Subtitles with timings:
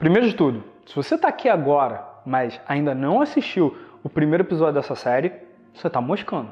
[0.00, 4.72] Primeiro de tudo, se você está aqui agora, mas ainda não assistiu o primeiro episódio
[4.72, 5.30] dessa série,
[5.74, 6.48] você está moscando.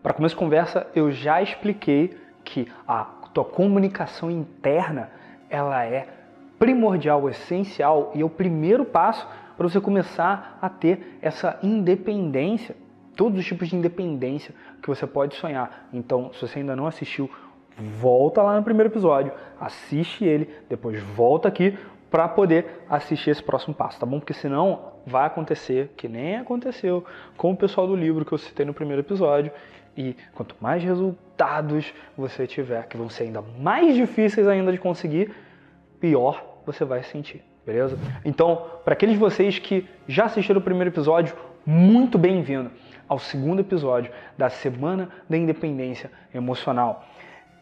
[0.00, 3.02] Para começo de conversa, eu já expliquei que a
[3.34, 5.10] tua comunicação interna
[5.50, 6.06] ela é
[6.56, 9.26] primordial, essencial e é o primeiro passo
[9.56, 12.76] para você começar a ter essa independência,
[13.16, 15.88] todos os tipos de independência que você pode sonhar.
[15.92, 17.28] Então, se você ainda não assistiu,
[17.76, 21.76] volta lá no primeiro episódio, assiste ele, depois volta aqui
[22.10, 24.18] para poder assistir esse próximo passo, tá bom?
[24.18, 27.04] Porque senão vai acontecer que nem aconteceu
[27.36, 29.52] com o pessoal do livro que eu citei no primeiro episódio.
[29.96, 35.34] E quanto mais resultados você tiver, que vão ser ainda mais difíceis ainda de conseguir,
[36.00, 37.98] pior você vai sentir, beleza?
[38.24, 41.34] Então, para aqueles de vocês que já assistiram o primeiro episódio,
[41.66, 42.70] muito bem-vindo
[43.08, 47.04] ao segundo episódio da Semana da Independência Emocional.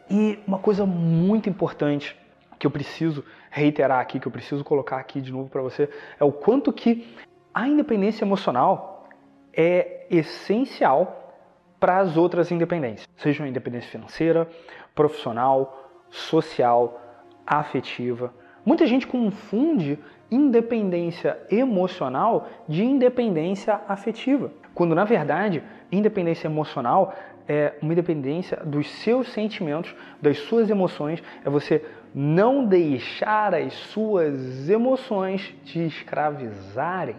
[0.09, 2.15] E uma coisa muito importante
[2.57, 6.23] que eu preciso reiterar aqui, que eu preciso colocar aqui de novo para você, é
[6.23, 7.07] o quanto que
[7.53, 9.07] a independência emocional
[9.53, 11.35] é essencial
[11.79, 14.47] para as outras independências, seja uma independência financeira,
[14.95, 17.01] profissional, social,
[17.45, 18.33] afetiva.
[18.65, 27.13] Muita gente confunde independência emocional de independência afetiva, quando na verdade independência emocional
[27.47, 34.69] é uma independência dos seus sentimentos, das suas emoções, é você não deixar as suas
[34.69, 37.15] emoções te escravizarem,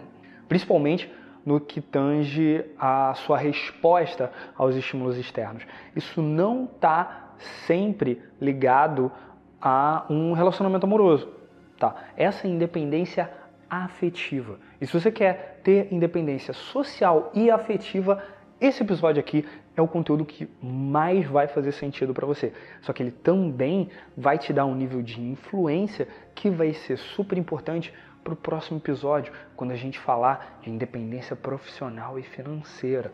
[0.47, 1.11] principalmente
[1.45, 5.63] no que tange a sua resposta aos estímulos externos.
[5.95, 7.33] Isso não está
[7.65, 9.11] sempre ligado
[9.61, 11.29] a um relacionamento amoroso.
[11.77, 11.95] Tá?
[12.17, 13.31] Essa independência
[13.69, 14.59] afetiva.
[14.81, 18.21] E se você quer ter independência social e afetiva,
[18.59, 22.51] esse episódio aqui é o conteúdo que mais vai fazer sentido para você.
[22.81, 27.37] Só que ele também vai te dar um nível de influência que vai ser super
[27.37, 27.93] importante
[28.23, 33.11] para o próximo episódio, quando a gente falar de independência profissional e financeira.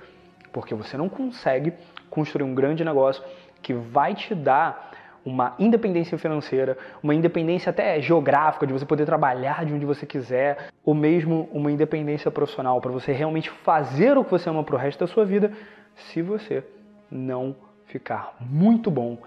[0.51, 1.73] Porque você não consegue
[2.09, 3.23] construir um grande negócio
[3.61, 4.91] que vai te dar
[5.25, 10.69] uma independência financeira, uma independência até geográfica, de você poder trabalhar de onde você quiser,
[10.84, 14.78] ou mesmo uma independência profissional, para você realmente fazer o que você ama para o
[14.78, 15.52] resto da sua vida,
[15.96, 16.64] se você
[17.09, 19.18] não ficar muito bom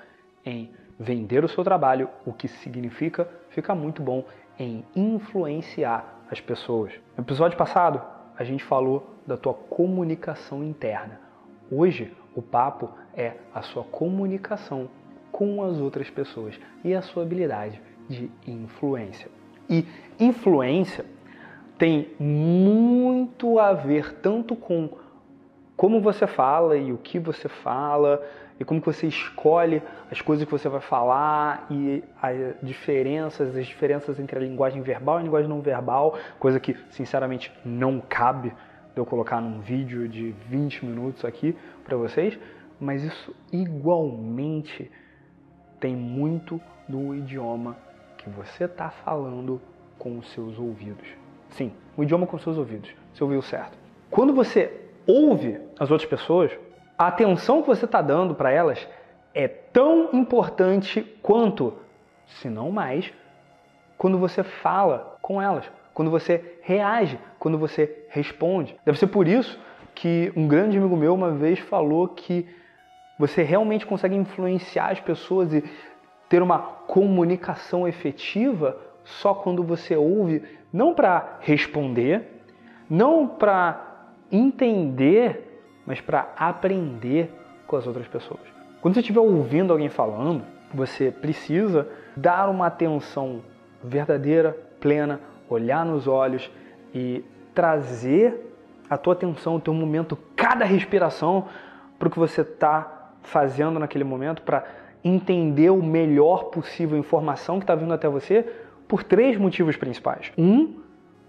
[0.47, 4.25] em vender o seu trabalho, o que significa ficar muito bom
[4.58, 6.92] em influenciar as pessoas.
[7.16, 8.00] No episódio passado,
[8.37, 11.20] a gente falou da tua comunicação interna.
[11.70, 14.88] Hoje, o papo é a sua comunicação
[15.38, 19.31] com as outras pessoas e a sua habilidade de influência.
[19.71, 19.87] E
[20.19, 21.04] influência
[21.78, 24.91] tem muito a ver tanto com
[25.76, 28.21] como você fala e o que você fala,
[28.59, 34.19] e como você escolhe as coisas que você vai falar e as diferenças, as diferenças
[34.19, 38.53] entre a linguagem verbal e a linguagem não verbal, coisa que sinceramente não cabe
[38.97, 42.37] eu colocar num vídeo de 20 minutos aqui para vocês,
[42.81, 44.91] mas isso igualmente
[45.80, 47.76] tem muito do idioma
[48.16, 49.60] que você está falando
[49.98, 51.06] com os seus ouvidos.
[51.50, 52.90] Sim, o idioma com os seus ouvidos.
[53.12, 53.76] Você ouviu certo.
[54.10, 54.72] Quando você
[55.06, 56.52] ouve as outras pessoas,
[56.96, 58.86] a atenção que você está dando para elas
[59.34, 61.74] é tão importante quanto,
[62.26, 63.12] se não mais,
[63.96, 68.76] quando você fala com elas, quando você reage, quando você responde.
[68.84, 69.58] Deve ser por isso
[69.94, 72.46] que um grande amigo meu uma vez falou que
[73.18, 75.64] você realmente consegue influenciar as pessoas e
[76.28, 80.42] ter uma comunicação efetiva só quando você ouve,
[80.72, 82.42] não para responder,
[82.88, 83.86] não para
[84.30, 85.48] entender
[85.88, 87.32] mas para aprender
[87.66, 88.42] com as outras pessoas.
[88.82, 93.40] Quando você estiver ouvindo alguém falando, você precisa dar uma atenção
[93.82, 95.18] verdadeira, plena,
[95.48, 96.50] olhar nos olhos
[96.94, 97.24] e
[97.54, 98.52] trazer
[98.90, 101.48] a tua atenção, o teu momento, cada respiração
[101.98, 104.65] para o que você está fazendo naquele momento, para
[105.03, 108.44] entender o melhor possível a informação que está vindo até você
[108.87, 110.32] por três motivos principais.
[110.37, 110.81] Um,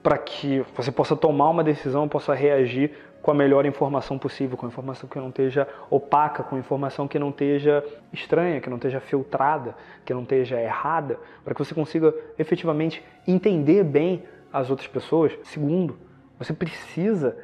[0.02, 2.92] para que você possa tomar uma decisão, possa reagir
[3.22, 7.30] com a melhor informação possível, com informação que não esteja opaca, com informação que não
[7.30, 7.84] esteja
[8.14, 9.76] estranha, que não esteja filtrada,
[10.06, 15.38] que não esteja errada, para que você consiga efetivamente entender bem as outras pessoas.
[15.44, 15.98] Segundo,
[16.38, 17.38] você precisa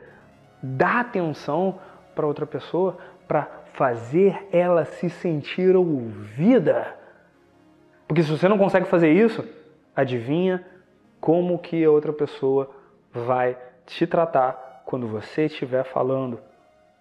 [0.64, 1.78] dar atenção
[2.16, 2.98] para outra pessoa
[3.28, 6.96] para fazer ela se sentir ouvida.
[8.08, 9.44] Porque se você não consegue fazer isso,
[9.96, 10.66] adivinha
[11.20, 12.70] como que a outra pessoa
[13.12, 16.40] vai te tratar quando você estiver falando,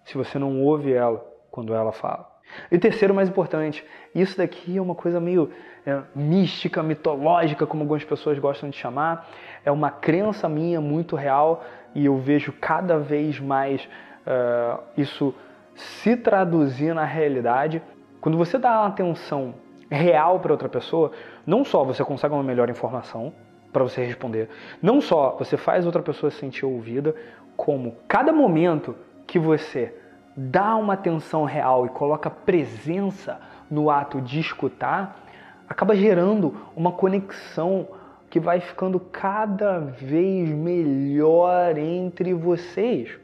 [0.03, 2.29] se você não ouve ela quando ela fala.
[2.71, 3.83] E terceiro, mais importante,
[4.13, 5.51] isso daqui é uma coisa meio
[5.85, 9.27] é, mística, mitológica, como algumas pessoas gostam de chamar.
[9.63, 11.63] É uma crença minha muito real
[11.93, 13.87] e eu vejo cada vez mais
[14.25, 15.33] uh, isso
[15.75, 17.81] se traduzir na realidade.
[18.21, 19.53] Quando você dá atenção
[19.89, 21.11] real para outra pessoa,
[21.45, 23.33] não só você consegue uma melhor informação
[23.71, 24.49] para você responder,
[24.81, 27.13] não só você faz outra pessoa se sentir ouvida,
[27.57, 28.95] como cada momento
[29.27, 29.93] que você
[30.35, 33.39] dá uma atenção real e coloca presença
[33.69, 35.19] no ato de escutar,
[35.67, 37.87] acaba gerando uma conexão
[38.29, 43.17] que vai ficando cada vez melhor entre vocês.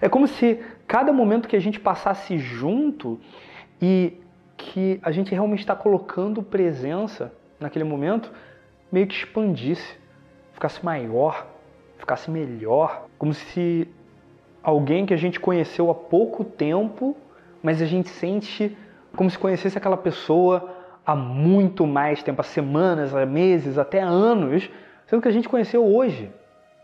[0.00, 3.18] É como se cada momento que a gente passasse junto
[3.80, 4.20] e
[4.56, 8.30] que a gente realmente está colocando presença naquele momento,
[8.90, 9.96] meio que expandisse,
[10.52, 11.46] ficasse maior,
[11.98, 13.88] ficasse melhor, como se
[14.62, 17.16] alguém que a gente conheceu há pouco tempo,
[17.62, 18.76] mas a gente sente
[19.16, 20.74] como se conhecesse aquela pessoa
[21.06, 24.70] há muito mais tempo, há semanas, há meses, até anos,
[25.06, 26.30] sendo que a gente conheceu hoje,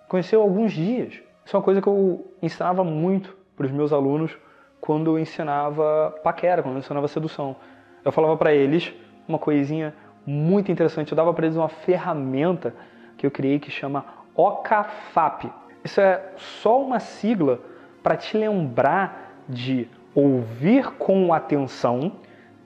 [0.08, 1.14] conheceu alguns dias.
[1.44, 4.34] Isso é uma coisa que eu ensinava muito para os meus alunos
[4.80, 7.54] quando eu ensinava paquera, quando eu ensinava sedução.
[8.02, 8.90] Eu falava para eles
[9.28, 9.92] uma coisinha
[10.24, 12.74] muito interessante, eu dava para eles uma ferramenta
[13.18, 15.52] que eu criei que chama OCAFAP.
[15.84, 17.60] Isso é só uma sigla
[18.02, 22.12] para te lembrar de ouvir com atenção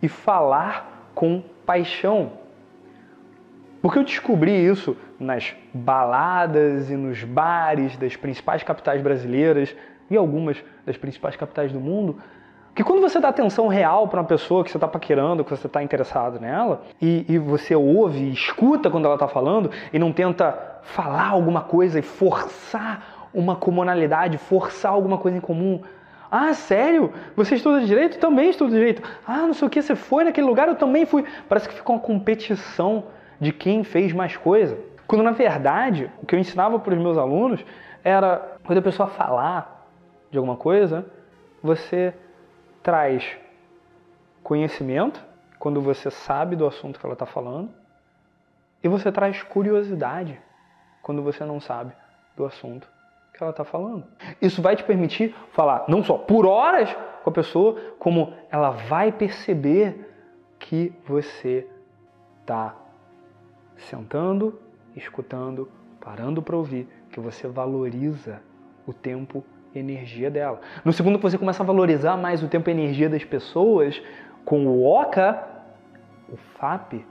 [0.00, 2.34] e falar com paixão.
[3.82, 9.74] Porque eu descobri isso nas baladas e nos bares das principais capitais brasileiras
[10.10, 12.18] e algumas das principais capitais do mundo,
[12.74, 15.68] que quando você dá atenção real para uma pessoa que você está paquerando, que você
[15.68, 20.58] está interessado nela, e, e, você ouve, escuta quando ela está falando, e não tenta
[20.82, 25.80] falar alguma coisa e forçar uma comunalidade, forçar alguma coisa em comum.
[26.28, 27.12] Ah, sério?
[27.36, 28.18] Você estuda direito?
[28.18, 29.02] Também estudo direito.
[29.24, 30.66] Ah, não sei o que, você foi naquele lugar?
[30.66, 31.24] Eu também fui.
[31.48, 33.04] Parece que ficou uma competição
[33.40, 34.76] de quem fez mais coisa.
[35.06, 37.64] Quando na verdade, o que eu ensinava para os meus alunos
[38.02, 39.73] era quando a pessoa falar
[40.34, 41.06] de alguma coisa,
[41.62, 42.12] você
[42.82, 43.38] traz
[44.42, 45.24] conhecimento,
[45.60, 47.70] quando você sabe do assunto que ela está falando,
[48.82, 50.38] e você traz curiosidade,
[51.02, 51.94] quando você não sabe
[52.36, 52.90] do assunto
[53.32, 54.04] que ela está falando.
[54.42, 56.92] Isso vai te permitir falar não só por horas
[57.22, 60.12] com a pessoa, como ela vai perceber
[60.58, 61.66] que você
[62.40, 62.74] está
[63.76, 64.60] sentando,
[64.96, 65.70] escutando,
[66.00, 68.42] parando para ouvir, que você valoriza
[68.84, 70.60] o tempo energia dela.
[70.84, 74.00] No segundo, que você começa a valorizar mais o tempo e energia das pessoas,
[74.44, 75.42] com o OCA,
[76.28, 77.04] o FAP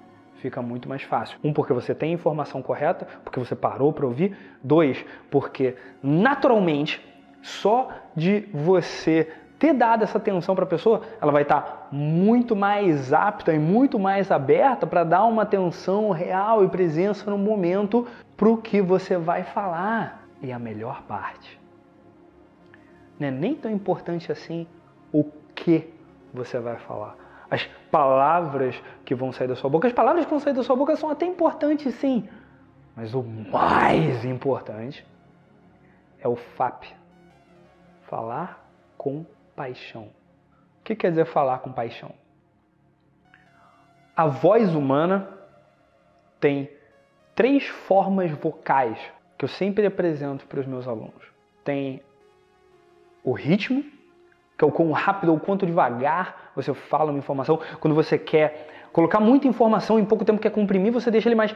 [0.44, 1.40] fica muito mais fácil.
[1.44, 4.36] Um, porque você tem a informação correta, porque você parou para ouvir.
[4.62, 7.02] Dois, porque naturalmente,
[7.42, 12.54] só de você ter dado essa atenção para a pessoa, ela vai estar tá muito
[12.54, 18.06] mais apta e muito mais aberta para dar uma atenção real e presença no momento
[18.36, 20.28] para o que você vai falar.
[20.42, 21.58] E a melhor parte,
[23.20, 24.68] não é nem tão importante assim
[25.12, 25.24] o
[25.56, 25.90] que
[26.34, 27.16] você vai falar.
[27.50, 30.76] As palavras que vão sair da sua boca, as palavras que vão sair da sua
[30.76, 32.28] boca são até importantes sim,
[32.96, 35.06] mas o mais importante
[36.20, 36.86] é o FAP.
[38.04, 38.68] Falar
[38.98, 40.10] com paixão.
[40.80, 42.14] O que quer dizer falar com paixão?
[44.16, 45.28] A voz humana
[46.40, 46.70] tem
[47.34, 49.00] três formas vocais
[49.38, 51.24] que eu sempre apresento para os meus alunos.
[51.64, 52.02] Tem
[53.24, 53.84] o ritmo,
[54.58, 57.60] que é o quão rápido ou quanto devagar você fala uma informação.
[57.80, 61.56] Quando você quer colocar muita informação em pouco tempo, quer comprimir, você deixa ele mais.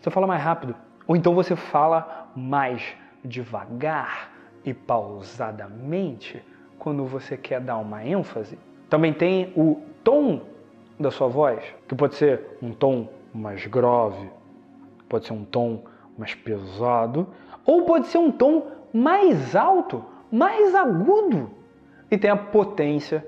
[0.00, 0.74] Você fala mais rápido.
[1.06, 4.30] Ou então você fala mais devagar
[4.64, 6.42] e pausadamente
[6.78, 8.58] quando você quer dar uma ênfase.
[8.88, 10.42] Também tem o tom
[10.98, 14.30] da sua voz, que pode ser um tom mais grave,
[15.08, 15.84] pode ser um tom
[16.16, 17.28] mais pesado,
[17.64, 21.50] ou pode ser um tom mais alto, mais agudo
[22.10, 23.26] e tem a potência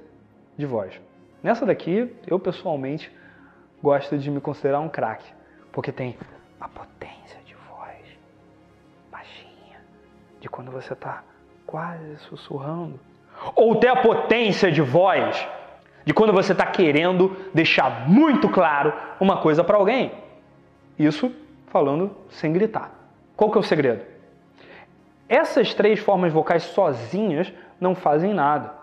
[0.57, 1.01] de voz.
[1.43, 3.11] Nessa daqui, eu pessoalmente
[3.83, 5.33] gosto de me considerar um craque,
[5.73, 6.17] porque tem
[6.61, 8.19] a potência de voz
[9.11, 9.81] baixinha,
[10.39, 11.25] de quando você está
[11.67, 13.01] quase sussurrando,
[13.55, 15.49] ou tem a potência de voz
[16.05, 20.13] de quando você está querendo deixar muito claro uma coisa para alguém.
[20.99, 21.33] Isso
[21.69, 22.93] falando sem gritar.
[23.37, 24.05] Qual que é o segredo?
[25.31, 28.75] Essas três formas vocais sozinhas não fazem nada.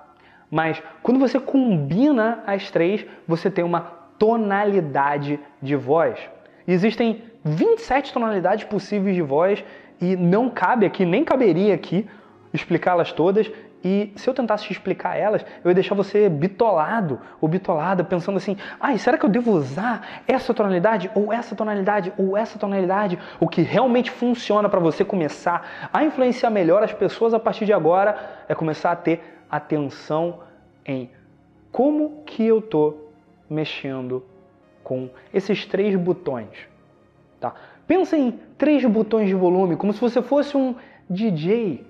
[0.50, 3.82] Mas quando você combina as três, você tem uma
[4.18, 6.18] tonalidade de voz.
[6.66, 9.62] Existem 27 tonalidades possíveis de voz
[10.00, 12.08] e não cabe aqui, nem caberia aqui
[12.54, 13.52] explicá-las todas
[13.84, 18.38] E se eu tentasse te explicar elas, eu ia deixar você bitolado ou bitolada, pensando
[18.38, 23.20] assim: ai, será que eu devo usar essa tonalidade, ou essa tonalidade, ou essa tonalidade?
[23.40, 27.74] O que realmente funciona para você começar a influenciar melhor as pessoas a partir de
[27.74, 30.40] agora é começar a ter atenção
[30.86, 31.12] em
[31.72, 33.12] como que eu estou
[33.50, 34.26] mexendo
[34.84, 36.68] com esses três botões.
[37.40, 37.54] Tá?
[37.86, 40.76] Pensa em três botões de volume, como se você fosse um
[41.10, 41.86] DJ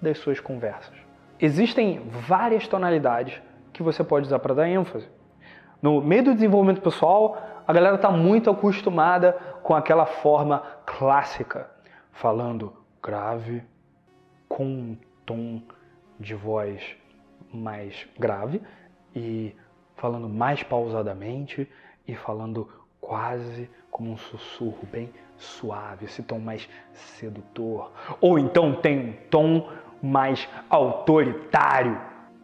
[0.00, 1.05] das suas conversas.
[1.38, 3.40] Existem várias tonalidades
[3.72, 5.08] que você pode usar para dar ênfase.
[5.82, 11.70] No meio do desenvolvimento pessoal, a galera está muito acostumada com aquela forma clássica,
[12.12, 13.62] falando grave,
[14.48, 15.60] com um tom
[16.18, 16.80] de voz
[17.52, 18.62] mais grave
[19.14, 19.54] e
[19.96, 21.68] falando mais pausadamente
[22.06, 22.68] e falando
[23.00, 27.92] quase como um sussurro bem suave, esse tom mais sedutor.
[28.20, 29.68] Ou então tem um tom
[30.02, 32.00] mais autoritário,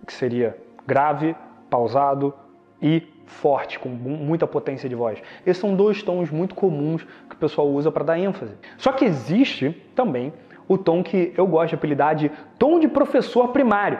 [0.06, 0.56] que seria
[0.86, 1.34] grave,
[1.70, 2.34] pausado
[2.80, 5.22] e forte, com muita potência de voz.
[5.46, 8.54] Esses são dois tons muito comuns que o pessoal usa para dar ênfase.
[8.76, 10.32] Só que existe também
[10.68, 13.98] o tom que eu gosto de apelidar de tom de professor primário.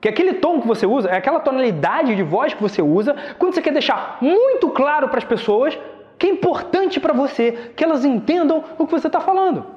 [0.00, 3.54] Que aquele tom que você usa, é aquela tonalidade de voz que você usa quando
[3.54, 5.78] você quer deixar muito claro para as pessoas
[6.18, 9.75] que é importante para você, que elas entendam o que você está falando.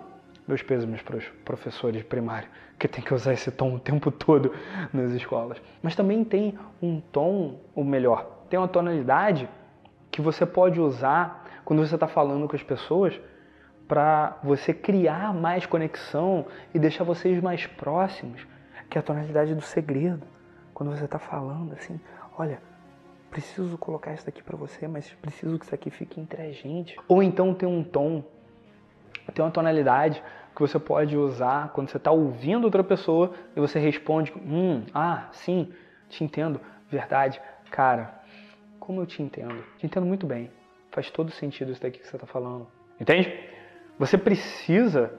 [0.50, 4.10] Meus pêsames para os professores de primário, que tem que usar esse tom o tempo
[4.10, 4.52] todo
[4.92, 5.62] nas escolas.
[5.80, 9.48] Mas também tem um tom, ou melhor, tem uma tonalidade
[10.10, 13.22] que você pode usar quando você está falando com as pessoas
[13.88, 18.48] para você criar mais conexão e deixar vocês mais próximos,
[18.90, 20.26] que é a tonalidade do segredo.
[20.74, 22.00] Quando você está falando assim,
[22.40, 22.60] olha,
[23.30, 26.96] preciso colocar isso daqui para você, mas preciso que isso aqui fique entre a gente.
[27.08, 28.24] Ou então tem um tom,
[29.32, 30.24] tem uma tonalidade
[30.60, 35.30] que você pode usar quando você está ouvindo outra pessoa e você responde, hum, ah,
[35.32, 35.72] sim,
[36.10, 38.20] te entendo, verdade, cara,
[38.78, 39.64] como eu te entendo?
[39.78, 40.52] Te entendo muito bem.
[40.92, 42.68] Faz todo sentido isso daqui que você está falando.
[43.00, 43.34] Entende?
[43.98, 45.14] Você precisa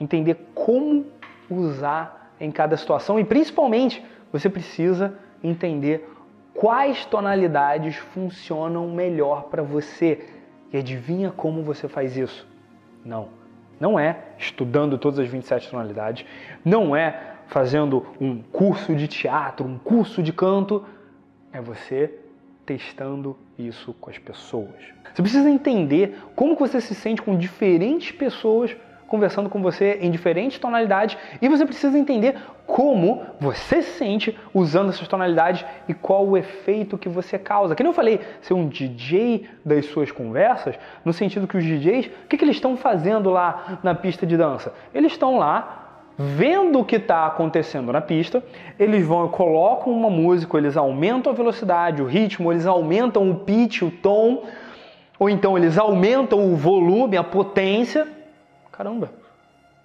[0.00, 1.04] entender como
[1.50, 4.02] usar em cada situação e principalmente
[4.32, 6.08] você precisa entender
[6.54, 10.26] quais tonalidades funcionam melhor para você.
[10.72, 12.48] E adivinha como você faz isso?
[13.04, 13.41] Não.
[13.82, 16.24] Não é estudando todas as 27 tonalidades,
[16.64, 20.84] não é fazendo um curso de teatro, um curso de canto,
[21.52, 22.14] é você
[22.64, 24.80] testando isso com as pessoas.
[25.12, 28.70] Você precisa entender como você se sente com diferentes pessoas
[29.12, 32.34] conversando com você em diferentes tonalidades e você precisa entender
[32.66, 37.74] como você se sente usando essas tonalidades e qual o efeito que você causa.
[37.74, 42.26] Que não falei ser um DJ das suas conversas, no sentido que os DJs, o
[42.26, 44.72] que, que eles estão fazendo lá na pista de dança?
[44.94, 48.42] Eles estão lá vendo o que está acontecendo na pista,
[48.78, 53.82] eles vão colocam uma música, eles aumentam a velocidade, o ritmo, eles aumentam o pitch,
[53.82, 54.44] o tom,
[55.18, 58.21] ou então eles aumentam o volume, a potência
[58.82, 59.12] caramba,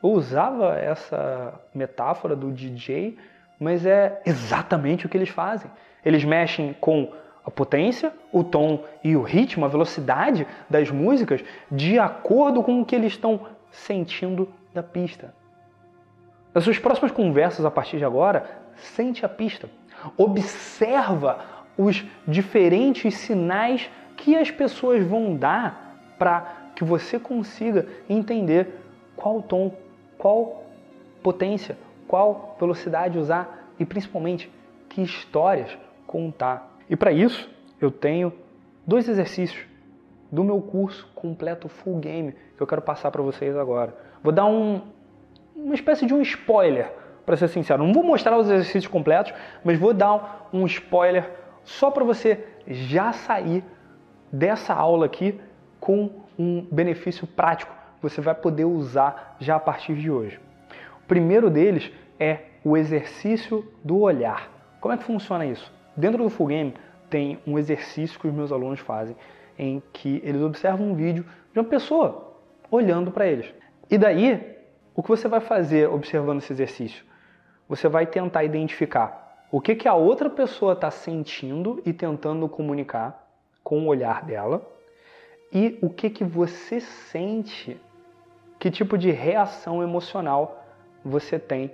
[0.01, 3.15] eu usava essa metáfora do DJ,
[3.59, 5.69] mas é exatamente o que eles fazem.
[6.03, 7.13] Eles mexem com
[7.45, 12.85] a potência, o tom e o ritmo, a velocidade das músicas de acordo com o
[12.85, 15.31] que eles estão sentindo da pista.
[16.51, 19.69] Nas suas próximas conversas a partir de agora, sente a pista.
[20.17, 21.39] Observa
[21.77, 28.86] os diferentes sinais que as pessoas vão dar para que você consiga entender
[29.17, 29.73] qual tom,
[30.17, 30.63] qual
[31.21, 34.49] potência, qual velocidade usar e principalmente
[34.87, 36.77] que histórias contar.
[36.89, 37.49] E para isso
[37.81, 38.31] eu tenho
[38.85, 39.65] dois exercícios
[40.31, 43.93] do meu curso completo full game que eu quero passar para vocês agora.
[44.23, 44.81] Vou dar um,
[45.53, 46.93] uma espécie de um spoiler,
[47.27, 47.83] para ser sincero.
[47.83, 51.29] Não vou mostrar os exercícios completos, mas vou dar um spoiler
[51.61, 53.65] só para você já sair
[54.31, 55.37] dessa aula aqui
[55.77, 56.09] com
[56.39, 60.39] um benefício prático você vai poder usar já a partir de hoje.
[61.03, 64.51] O primeiro deles é o exercício do olhar.
[64.79, 65.71] Como é que funciona isso?
[65.95, 66.73] Dentro do Full Game
[67.09, 69.15] tem um exercício que os meus alunos fazem
[69.57, 72.35] em que eles observam um vídeo de uma pessoa
[72.69, 73.51] olhando para eles.
[73.89, 74.57] E daí,
[74.93, 77.03] o que você vai fazer observando esse exercício?
[77.67, 83.27] Você vai tentar identificar o que, que a outra pessoa está sentindo e tentando comunicar
[83.63, 84.61] com o olhar dela
[85.51, 87.79] e o que, que você sente,
[88.67, 90.65] que tipo de reação emocional
[91.03, 91.71] você tem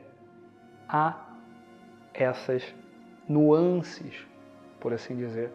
[0.88, 1.16] a
[2.14, 2.64] essas
[3.28, 4.28] nuances,
[4.80, 5.52] por assim dizer,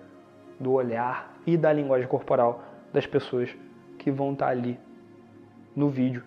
[0.59, 3.55] do olhar e da linguagem corporal das pessoas
[3.99, 4.79] que vão estar ali
[5.77, 6.25] no vídeo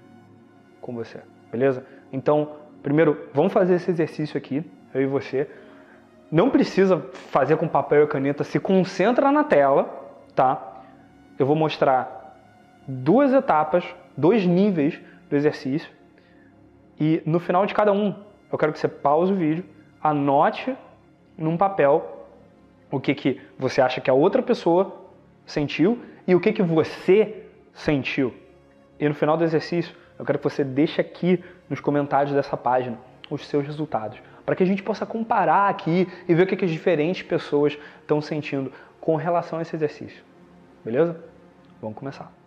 [0.79, 1.85] com você, beleza?
[2.11, 5.47] Então, Primeiro, vamos fazer esse exercício aqui, eu e você.
[6.31, 6.97] Não precisa
[7.29, 9.83] fazer com papel e caneta, se concentra na tela,
[10.33, 10.81] tá?
[11.37, 12.37] Eu vou mostrar
[12.87, 13.83] duas etapas,
[14.15, 14.99] dois níveis
[15.29, 15.89] do exercício.
[16.99, 18.15] E no final de cada um,
[18.51, 19.65] eu quero que você pause o vídeo,
[20.01, 20.75] anote
[21.37, 22.27] num papel
[22.91, 25.09] o que, que você acha que a outra pessoa
[25.45, 28.33] sentiu e o que, que você sentiu.
[28.99, 32.99] E no final do exercício, eu quero que você deixe aqui nos comentários dessa página
[33.29, 36.65] os seus resultados, para que a gente possa comparar aqui e ver o que, que
[36.65, 40.21] as diferentes pessoas estão sentindo com relação a esse exercício.
[40.83, 41.23] Beleza?
[41.81, 42.40] Vamos começar.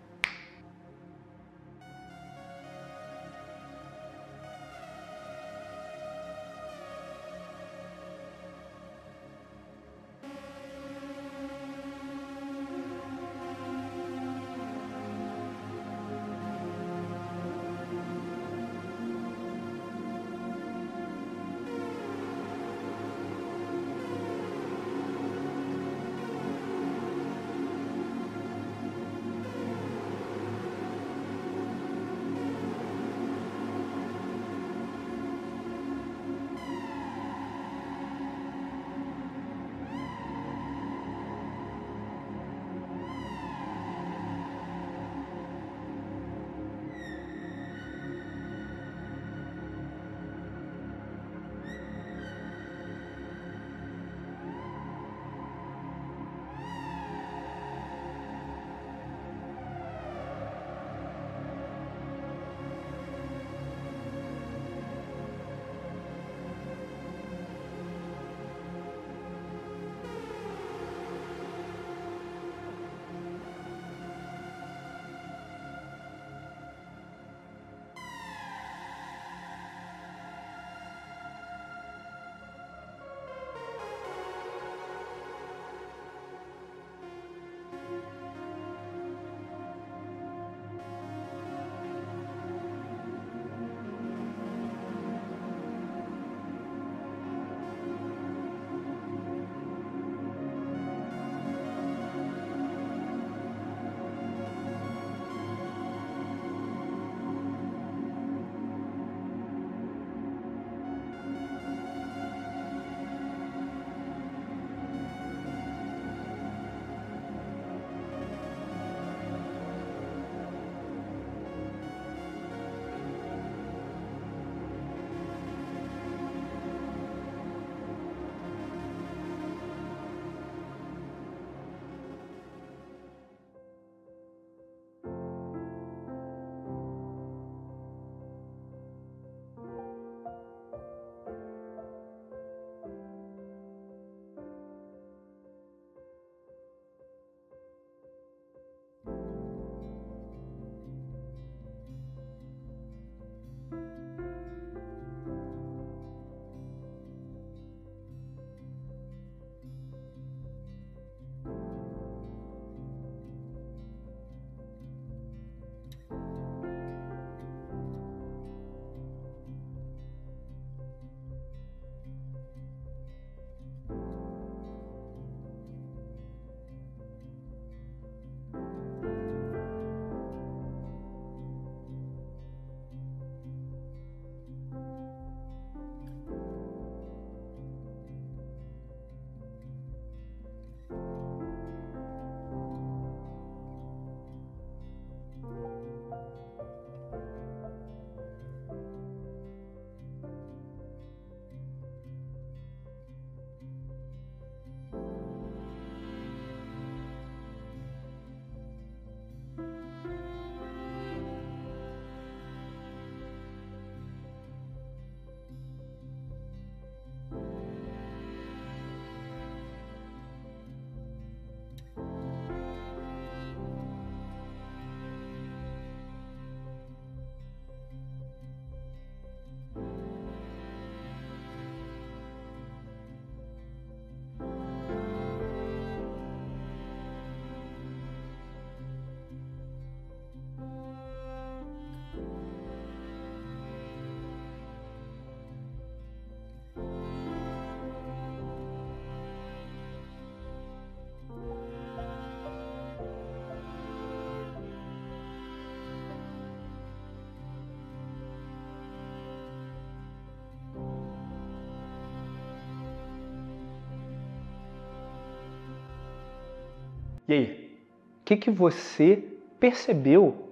[267.27, 267.79] E aí,
[268.21, 269.25] o que, que você
[269.59, 270.51] percebeu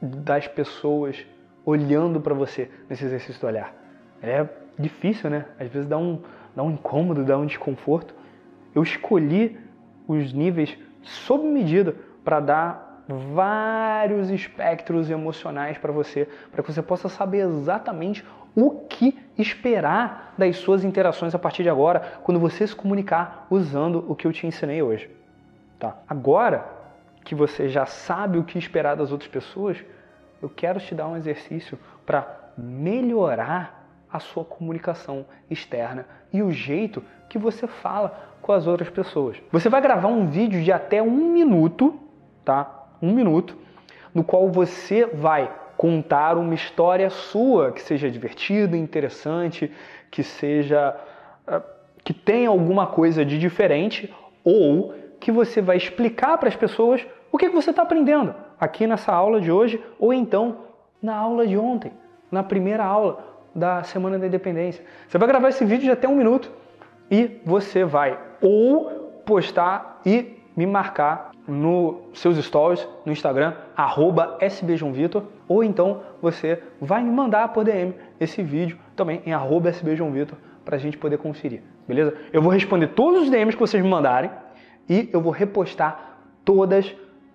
[0.00, 1.26] das pessoas
[1.64, 3.74] olhando para você nesse exercício do olhar?
[4.22, 4.46] É
[4.78, 5.46] difícil, né?
[5.58, 6.20] Às vezes dá um,
[6.54, 8.14] dá um incômodo, dá um desconforto.
[8.74, 9.58] Eu escolhi
[10.06, 17.08] os níveis sob medida para dar vários espectros emocionais para você, para que você possa
[17.08, 18.24] saber exatamente
[18.56, 24.04] o que esperar das suas interações a partir de agora, quando você se comunicar usando
[24.08, 25.10] o que eu te ensinei hoje.
[25.78, 25.96] Tá?
[26.08, 26.66] Agora
[27.24, 29.82] que você já sabe o que esperar das outras pessoas,
[30.42, 37.02] eu quero te dar um exercício para melhorar a sua comunicação externa e o jeito
[37.28, 39.36] que você fala com as outras pessoas.
[39.50, 41.98] Você vai gravar um vídeo de até um minuto,
[42.44, 42.86] tá?
[43.02, 43.56] Um minuto,
[44.14, 49.72] no qual você vai contar uma história sua que seja divertida, interessante,
[50.10, 50.94] que seja
[51.46, 51.62] ah,
[52.04, 57.38] que tenha alguma coisa de diferente ou que você vai explicar para as pessoas o
[57.38, 60.58] que você está aprendendo aqui nessa aula de hoje ou então
[61.02, 61.92] na aula de ontem,
[62.30, 63.24] na primeira aula
[63.54, 64.84] da Semana da Independência.
[65.08, 66.50] Você vai gravar esse vídeo de até um minuto
[67.10, 75.24] e você vai ou postar e me marcar nos seus stories no Instagram, arroba sbjoãovitor,
[75.46, 80.76] ou então você vai me mandar por DM esse vídeo também em arroba sbjoãovitor para
[80.76, 82.14] a gente poder conferir, beleza?
[82.32, 84.30] Eu vou responder todos os DMs que vocês me mandarem
[84.88, 86.94] e eu vou repostar todas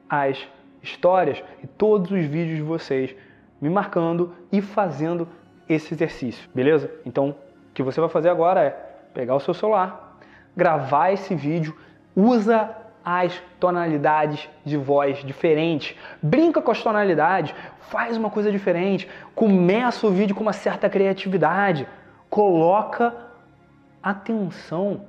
[0.09, 0.47] as
[0.81, 3.15] histórias e todos os vídeos de vocês
[3.61, 5.27] me marcando e fazendo
[5.67, 6.91] esse exercício, beleza?
[7.05, 8.69] Então, o que você vai fazer agora é
[9.13, 10.17] pegar o seu celular,
[10.55, 11.75] gravar esse vídeo,
[12.15, 20.05] usa as tonalidades de voz diferentes, brinca com as tonalidades, faz uma coisa diferente, começa
[20.05, 21.87] o vídeo com uma certa criatividade,
[22.29, 23.15] coloca
[24.01, 25.05] atenção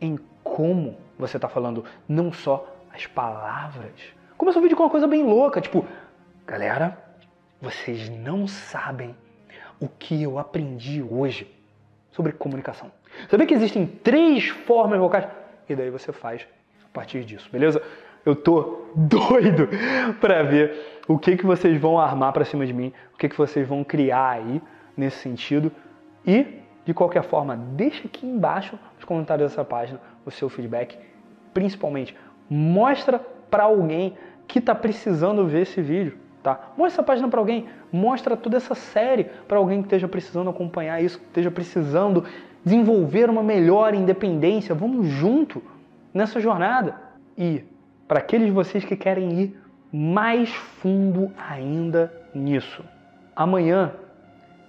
[0.00, 3.92] em como você está falando, não só as palavras.
[4.36, 5.86] Começa o vídeo com uma coisa bem louca, tipo,
[6.46, 6.98] galera,
[7.60, 9.14] vocês não sabem
[9.80, 11.50] o que eu aprendi hoje
[12.10, 12.90] sobre comunicação.
[13.28, 15.26] Sabia que existem três formas vocais?
[15.68, 16.46] E daí você faz
[16.84, 17.82] a partir disso, beleza?
[18.24, 19.68] Eu tô doido
[20.20, 23.36] para ver o que que vocês vão armar para cima de mim, o que que
[23.36, 24.60] vocês vão criar aí
[24.96, 25.72] nesse sentido.
[26.26, 30.98] E de qualquer forma, deixa aqui embaixo nos comentários dessa página o seu feedback,
[31.52, 32.16] principalmente
[32.48, 34.14] mostra para alguém
[34.48, 36.18] que está precisando ver esse vídeo.
[36.42, 36.72] Tá?
[36.76, 41.02] Mostra essa página para alguém, mostra toda essa série para alguém que esteja precisando acompanhar
[41.02, 42.24] isso, que esteja precisando
[42.64, 44.74] desenvolver uma melhor independência.
[44.74, 45.62] Vamos junto
[46.14, 46.96] nessa jornada.
[47.36, 47.62] E
[48.08, 49.60] para aqueles de vocês que querem ir
[49.92, 52.82] mais fundo ainda nisso,
[53.36, 53.92] amanhã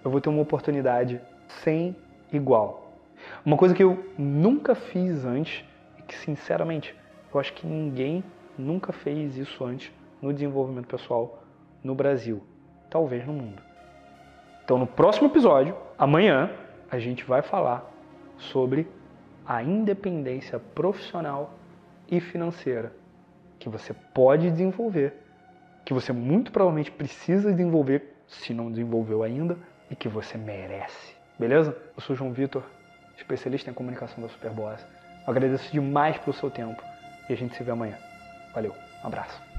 [0.04, 1.96] eu vou ter uma oportunidade sem
[2.32, 2.94] igual.
[3.46, 5.64] Uma coisa que eu nunca fiz antes
[5.98, 6.96] e que, sinceramente,
[7.34, 8.24] eu acho que ninguém
[8.58, 9.92] nunca fez isso antes
[10.22, 11.44] no desenvolvimento pessoal
[11.84, 12.42] no Brasil,
[12.90, 13.62] talvez no mundo.
[14.64, 16.52] Então, no próximo episódio, amanhã,
[16.90, 17.90] a gente vai falar
[18.38, 18.88] sobre
[19.46, 21.54] a independência profissional
[22.10, 22.94] e financeira
[23.58, 25.14] que você pode desenvolver,
[25.86, 29.58] que você muito provavelmente precisa desenvolver, se não desenvolveu ainda,
[29.90, 31.21] e que você merece.
[31.42, 31.76] Beleza?
[31.98, 32.62] Eu sou João Vitor,
[33.18, 34.86] especialista em comunicação da Superboss.
[35.26, 36.80] Agradeço demais pelo seu tempo
[37.28, 37.98] e a gente se vê amanhã.
[38.54, 39.51] Valeu, um abraço.